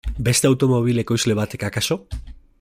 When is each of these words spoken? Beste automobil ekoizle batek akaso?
Beste 0.27 0.49
automobil 0.53 1.03
ekoizle 1.03 1.37
batek 1.41 1.67
akaso? 1.69 1.99